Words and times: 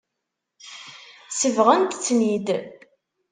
Sebɣent-ten-id. 1.39 2.47